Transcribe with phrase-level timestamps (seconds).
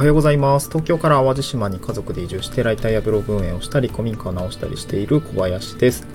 [0.00, 0.70] はようございます。
[0.70, 6.06] 東京から淡路島に家族で移住してライターやブログ運営をしたり、古民家を直したりしている小林です。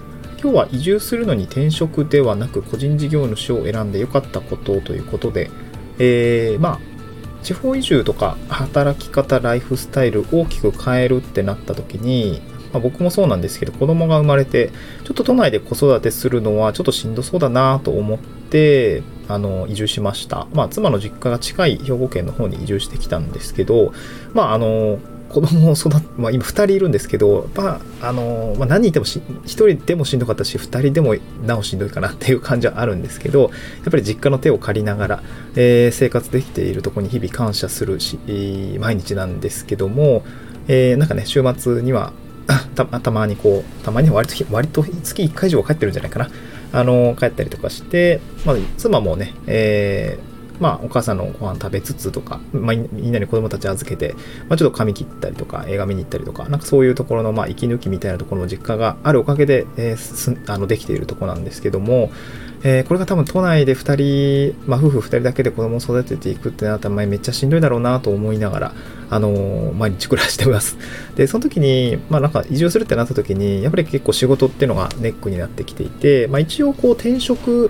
[0.42, 5.52] 今日は移住するのに転職ではなく個人事業主を選んで良かったことということで、
[6.00, 12.41] えー、まあ、地方移住とか働き方、ライフスタイル大きく変えるってなった時に、
[12.73, 14.72] ま、僕もそうなんですけど、子供が生まれて、
[15.04, 18.20] ちょっと都内で子育てするのはちょっとしんどそうだなと思っ、
[19.27, 20.48] あの、移住しました。
[20.54, 23.94] まあ、妻の実家が近い兵庫県の方に移住してきたんですけど、
[24.34, 24.99] まあ、あの、
[25.30, 33.52] 子供を育て、まあ、今2人いるんですけど、まあ、あの、まあ、何人いてもし、1人でもしんどかったし、2人でもなおしんどいかなっていう感じはあるんですけど、やっ
[33.91, 35.23] ぱり実家の手を借りながら、
[35.55, 38.20] えー、生活できているとこに日々感謝するし、
[38.80, 40.23] 毎日なんですけども、
[40.68, 42.13] えー、なんかね、週末には
[42.76, 46.30] た、たまにこう、たまに割と、割と月1回以上は帰ってるんじゃないかな。
[46.75, 54.13] あの、帰ったりとかして、まあ、妻もね、えー、まあ、お母さんのご飯食べつつとか、まあ、みんなに子供たち預けて、
[54.48, 62.12] まあ、ちょっと髪切ったりとか、映画見に行ったりとか、なんかそういうところの、まあ、息抜きみたいなところの実家があるおかげで、えー、あのできているとこなんですけども、
[62.63, 68.74] えー、これが多分都内で2人、まあ、夫婦2人だけで子供を育てていくってなったら、めっちゃしんどいだろうなと思いながら、
[69.09, 70.78] あのー、毎日暮らしてます。
[71.16, 77.69] で、その時に、まあなんか移住するってなった時に、やっぱり結構仕事っていうのがネックになってきていて、まあ一応こう転職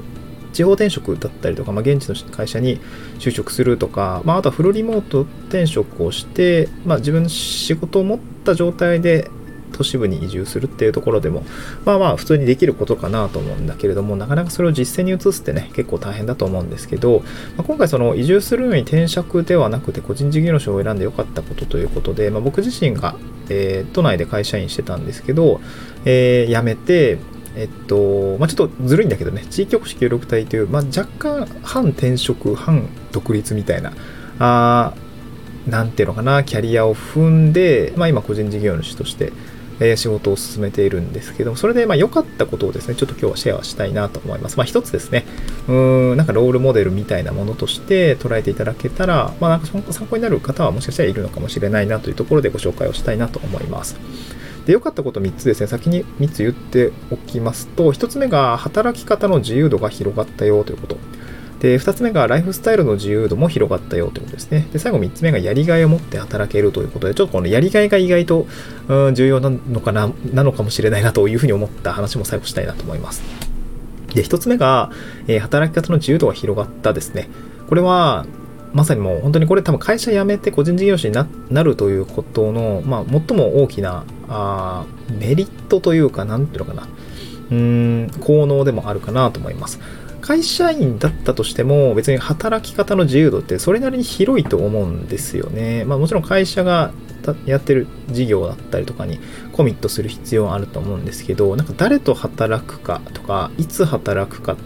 [0.56, 2.80] 地方転職だったりとか、まあ、現地の会社に
[3.20, 9.30] 就職するとか、まあ、あとはフルリモート転職をして、まあ、自分の仕事を持った状態で
[9.74, 11.44] 都市部に移住するっていうところでも、
[11.84, 17.24] まあまあ普通にできることかなと思うんだけれども、なかなかそれを実践に移すってね、結構大変だと思うんですけど、
[17.58, 23.18] まあ、今回その移住するのに転職ではなくて個人事業主を選んでよかったことということで、まあ、僕自身が、
[23.50, 25.60] えー、都内で会社員してたんですけど、
[26.06, 27.18] えー、辞めて、
[27.56, 33.94] えっと、まあ、ちょっとずるいんだけどね、地域おこし協力隊という、まあ、若干反転職、反独立みたいな、
[34.40, 34.94] あ
[35.68, 39.32] なんていうのかな、キャリアを踏んで、まあ、今個人事業主として、
[39.80, 44.58] え、仕事を進めているんですけどもそれで、まあ、良かったことをですね、ちょっと今日はシェアしたいなと思います。
[44.58, 45.26] まあ、一つですね、
[45.68, 53.98] うーん、なんかロールモデルみたいなものとして捉えていただけたら、まあ、なんか参考になる方はもしかしたらいるのかもしれないなというところでご紹介をしたいなと思います。
[54.66, 55.68] で、良かったこと3つですね。
[55.68, 60.98] 先に3つ言っておきますと、1つ目が働き方の自由度が広がったよということ。
[61.60, 64.68] で、2つ目がライフスタイルの自由度も広がったよということですね。
[64.74, 68.48] で、最後3つ目がやりがいを持って働けるということで、ちょっとこのやりがいが意外と、
[68.88, 73.24] うん、重要なのかな、なのかもしれないなというふうに思った話も最後したいなと思います。
[74.14, 74.92] で、1つ目が、
[75.28, 77.30] えー、働き方の自由度が広がったですね。
[77.68, 78.26] これは、
[78.74, 81.16] まさにもう本当にこれ多分会社辞めて個人事業主に
[81.50, 84.86] なるということの、まあ、最も大きなあ
[85.20, 86.88] メリットというか、なんていうのかな、
[87.52, 89.80] うーん、効能でもあるかなと思います。
[90.22, 95.86] 会社員だったとしても別に働き方の自由度ってそれなりに広いと思うんですよね。
[95.86, 96.92] まあもちろん会社が
[97.46, 99.20] やってる事業だったりとかに
[99.52, 104.58] コミットする必要はあると思うんですけど、なんか誰と働くかとか、いつ働くか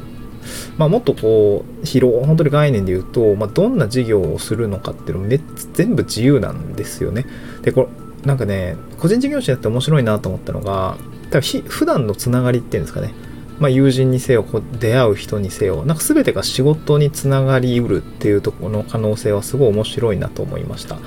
[0.78, 5.40] まあ、もっとこう、広、本当に概念で言うと、まあ、どんな事業をするのかっていうのめ
[5.74, 7.26] 全部自由なんですよね。
[7.62, 7.88] で、これ、
[8.26, 10.98] なんかね、個人事業者やって面白いなと思ったのが、
[11.32, 13.14] 多分普段のつながりっていうんですかね。
[13.60, 20.98] まあ、友人にせよ、こう出会う人にせよ、なんか全てが仕事につながりうるっていうとこの可能性はすごい面白いなと思いました。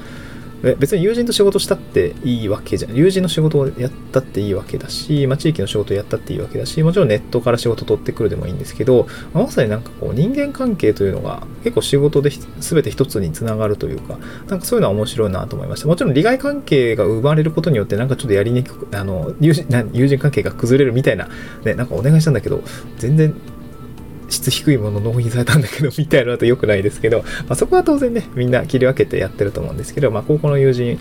[0.62, 2.94] 別に友人と仕事したっていいわけじゃん。
[2.94, 12.30] 友人の仕事をやったっていいわけだし、まあ、地域の仕事をやったっていいわけだし、もちろんネットから仕事取ってくるでもいいんですけど、まさになんかこう人間関係というのが結構仕事で
[12.60, 14.18] 全て一つにつながるというか、
[14.48, 15.88] なんかそういうのは面白いなと思いました。
[15.88, 21.28] もちろん利害関係が生まれることによってなんかちょっとやりにくく、あの、友人友人関係が崩れるみたいな、
[21.64, 22.62] ね、なんかお願いしたんだけど、
[22.98, 23.34] 全然
[24.32, 30.98] 質低いもの納品されたんだけど、みたいなのと良くないですけど、まあ、そこは当然ね、みんな切り分けてやってると思うんですけど、まあ、高校の友人、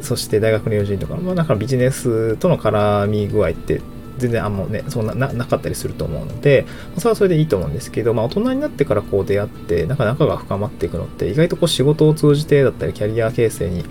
[0.00, 3.80] そして大学の友人とか、まあ、なんかビジネスとの絡み具合って
[4.18, 13.84] 全然あんまね、そんななかったりすると思うので、まあ、それはそれでいいと思うんですけど、まあ、大人になってからこう出会って、なんか仲が深まっていくのって、意外とこう仕事を通じてだったり、キャリア形成に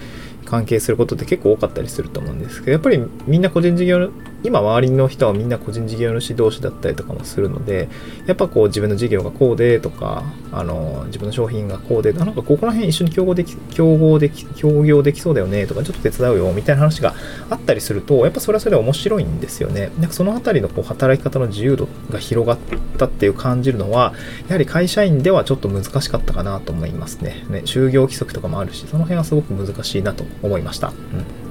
[0.46, 4.10] 関係することって結構多かったりすると思うんですけど、やっぱりみんな個人事業、
[4.44, 7.90] 今周りの人はみんな個人事業主同士だったりとかもするので、
[8.26, 17.16] やっぱこう自分の事業がこうでとか、あの、自分の商品がこうで、なんかここら辺一緒に競合でき、競合でき、協業できそうだよねとか、ちょっと手伝うよみたいな話が
[17.50, 19.92] あったりすると、やっぱそれはそれで面白いんですよね。
[20.00, 22.58] なんかそのあたりのこう働き方の自由度が広がっ
[22.98, 24.14] たっていう感じるのは、
[24.48, 27.46] やはり会社員ではちょっと難しかったかなと思いますね。
[27.50, 30.90] ね就業規則とかもあるし、その辺はすごく難しいなと思いました。
[30.90, 31.43] うん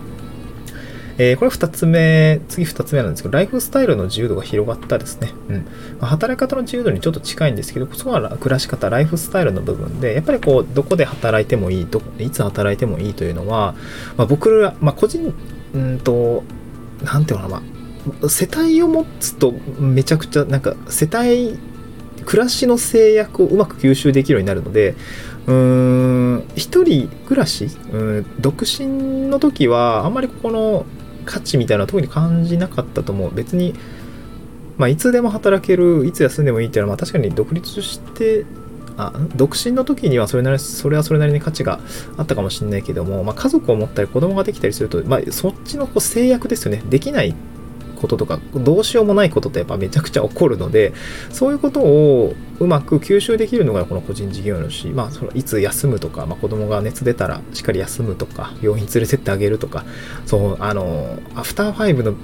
[1.19, 5.33] えー、これ2つ目、次2つ目なんですけど、ライフスタイルの自由度が広がったですね。
[5.49, 5.57] うん。
[6.01, 13.75] まあ、働き方の自由度にちょっと近いんですけど、そこは暮らし方、ライフスタイルの部分で、やっぱりこう、どこで働いてもいい、どいつ働いてもいいというのは、
[14.17, 15.35] まあ、僕ら、まあ、個人、
[15.75, 16.45] うんと、
[17.05, 17.63] なんていうのかな、ま
[18.25, 21.59] あ、世帯を持つとめちゃくちゃ、なんか、世帯、
[22.25, 24.95] 暮らしの制約をうまく吸収できるようになるので、
[25.47, 25.55] うー
[26.37, 30.87] ん、一人暮らし、うん、独身の時は、あんまりここの
[31.25, 33.35] 価値みたいな特に感じなかったと思う。
[33.35, 33.75] 別に、
[34.79, 38.45] まあ、いつでも働ける、いつ休んでもいいっていうのは、まあ、確かに独立して
[38.97, 41.81] あ独身の時にはそれなりそれはそれなりに価値が
[42.17, 47.35] あったかもしれないけども、まあ、家族を持ったり子供ができたりすると、まあ、そっちのこう制約ですよねできない
[48.03, 50.93] こととかどうしようもないことってやっぱめちゃくちゃ起こるので
[51.31, 59.85] そういうことをうまく吸収できるのがこの個人事業主、まあ、そのいつ休むとか、まあ、子供が熱出たらしっかり休むとか病院連れてってあげるとか
[60.27, 62.15] そうあのアフターファイブの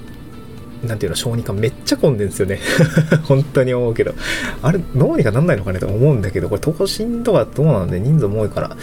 [0.83, 2.57] なんていうの、小児科めっちゃ混んでんですよね。
[3.27, 4.13] 本当に思うけど。
[4.61, 8.77] あれ、どうにかなんないのかねと思うんだけど、これ、都心とかどうなんで人数も多いから、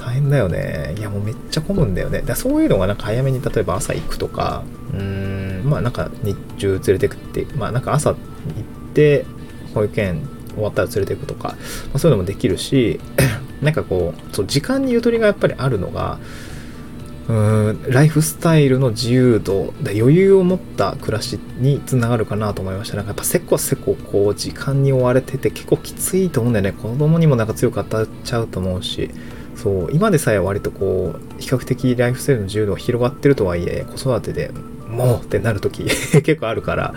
[0.00, 0.94] 大変だよね。
[0.98, 2.22] いや、もうめっちゃ混むんだよね。
[2.22, 4.62] だそういうのがなんか早めに、例えば朝行くとか、
[4.94, 8.16] うーん、まあなんか日中連れてくって、まあなんか朝行っ
[8.94, 9.26] て、
[9.74, 11.56] 保育園終わったら連れていくとか、ま
[11.94, 12.98] あ、そういうのもできるし、
[13.60, 16.18] なんかこう、そう時間にゆとりがやっぱりあるのが、
[17.28, 29.10] うーんライフスタイルの自由度で余裕を持った暮らしにつながるかなと思いましたなんかやっぱせこせここう時間に追われてて結構きついと思うんだよね子供にもなんか強く当たっちゃうと思うし
[29.56, 34.50] そう今でさえ割とこう比較的ライフスタイルの自由度が広がってるとはいえ子育てで
[34.88, 35.84] もうってなる時
[36.22, 36.94] 結構あるから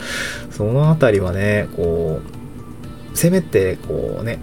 [0.52, 2.22] その辺りはねこ
[3.14, 4.40] うせめてこうね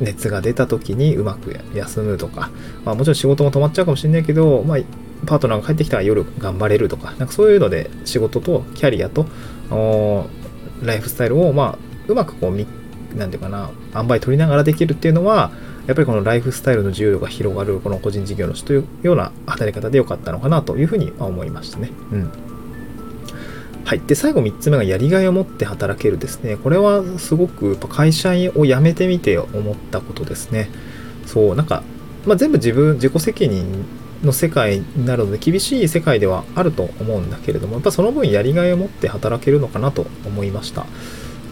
[0.00, 2.50] 熱が出た時にうまく休むとか、
[2.84, 4.78] まあ、もちろん仕事も止まっちゃうかもしれないけど、まあ、
[5.26, 9.26] パートナーが帰ってきたら夜頑張れるとか、なんかそういうので仕事とキャリアと
[10.82, 15.52] ライフスタイルを、まあ、うまくこう、なんていうかな、塩梅取りながらできるっていうのは、
[15.86, 21.90] やっぱりこのライフスタイルの自由度が広がるこの個人事業主というような働き方で良かったのかなというふうに思いましたね。
[22.12, 22.30] うん。
[23.84, 24.00] はい。
[24.00, 26.56] で、最後3つ目がやりがいを持って働けるですね。
[26.56, 30.70] これはすごく会社員を辞めてみて思ったことですね。
[31.26, 31.82] そう、なんか、
[32.26, 33.84] まあ、全部自分、自己責任
[34.22, 40.86] の世界になるので厳しい世界ではあると思うんだけれども、やっぱその分やりがいを持って働けるのかなと思いました。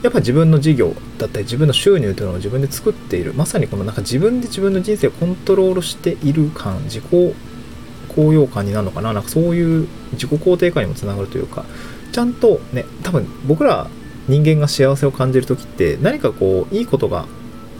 [0.02, 3.34] やっぱ自分の事業だったり自分の収入というのを自分で作っている。
[3.34, 7.34] まさにこのなんか自分で自分の人生をコントロールしている感、自己
[8.08, 9.12] 高揚感になるのかな。
[9.12, 11.64] なんかそういう自己肯定感にもつながるというか、
[12.12, 13.88] ちゃんとね、多分僕ら
[14.26, 17.26] 人間が幸せを感じる時って何かこういいことが、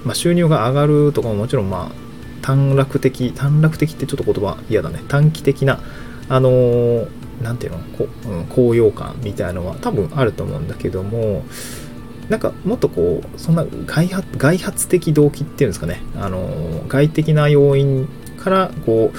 [0.05, 1.95] まあ、収入が上がるとかももちろんまあ
[2.43, 5.03] 短絡的短絡的ってちょっと言葉嫌だね。
[5.09, 5.81] 短期的な
[6.29, 7.09] あのー、
[7.43, 7.79] なんていうの？
[7.99, 11.45] こ、うん、高揚感みたいのは多分あると思うんだけども
[12.31, 16.01] なんかもっとこうそんな外発外発的動機っていうんですかね。
[16.17, 19.13] あの、外的な要因からこ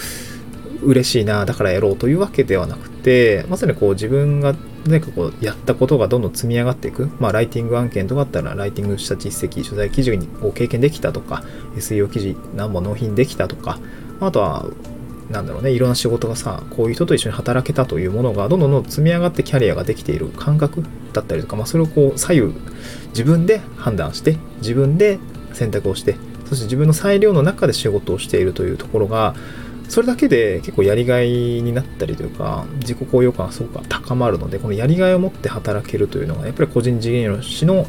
[0.81, 4.55] う嬉しいなだからやろうというわけではなくてまさにこう自分が
[4.87, 10.11] 何かこうやったことがどんどん積み上がっていく、まあ、ライティング案件とかあったらライティングした実績取材記事
[10.41, 11.43] を経験できたとか
[11.75, 13.79] SEO 記事何本納品できたとか。
[14.21, 14.67] あとは
[15.31, 20.83] なんだろうねいろんな仕事がさこういう人と一緒に働けたというものがどんどんどん積み上がってキャリアができている感覚。
[21.11, 22.53] だったりとか、まあ、それをこう左右
[23.09, 25.19] 自分で判断して自分で
[25.53, 29.36] 選択をしてそして自分の裁量の中で仕事をしているというところが
[29.91, 37.86] それだけで結構やりがいになったりというか、自己高揚感がすごく高まるので、このやりがいを持って働けるというのが、やっぱり個人事業主の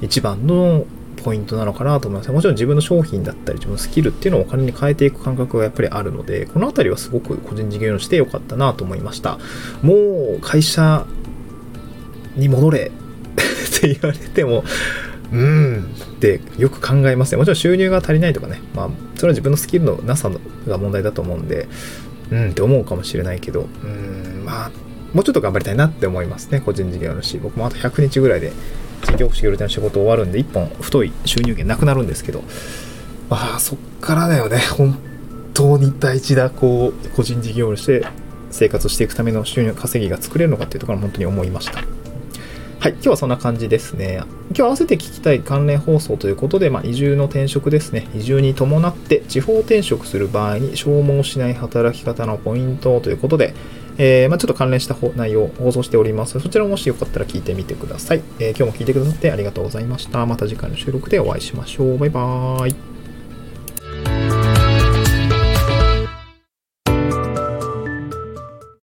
[0.00, 0.86] 一番の
[1.24, 2.30] ポイントなのかなと思います。
[2.30, 9.40] もちろん自分の商品だったり、自分のスキルっていうのをお金に変えていく感覚がやっぱりあるので、このあたりはすごく個人事業主で良かったなと思いました。
[9.82, 9.94] も
[10.36, 11.04] う会社
[12.40, 14.64] に戻れって言われても、
[15.32, 17.38] うーんってよく考えますね。
[17.38, 20.30] もちろん収入が足りないとかね、まあ、それは自分のスキルのなさ
[20.66, 21.68] が問題だと思うんで、
[22.30, 24.70] うんって思うかもしれないけど、うん、まあ、
[25.12, 27.38] もうちょっと頑張りたいなって思いますね、個人事業主。
[27.38, 28.52] 僕もあと100日ぐらいで
[29.02, 32.42] 事業主業の仕事終わるんで、1本太い収入源なくなるんですけど、
[33.28, 34.98] まあ、そっからだよね、本
[35.54, 38.06] 当に大事だ、こう、個人事業主で
[38.50, 41.99] 生活していくための収入、稼ぎが作れるのかっていうところは本当に思いました。
[42.80, 44.22] はい、今日はそんな感じですね。
[44.48, 48.08] 今日合わせて聞きたい関連放送ということで、まあ、移住の転職ですね。
[48.14, 53.52] 移住に伴って地方転職する場合に消耗しない働き方のポイントということで、
[53.98, 56.40] えー、まあ、ちょっと関連した内容を放送しております。
[56.40, 58.22] そちらもしよかったら聞いてみてください。
[58.38, 60.24] えー、今日も聞いてくださってありがとうございました。
[60.24, 61.98] また次回の収録でお会いしましょう。
[61.98, 62.99] バイバーイ。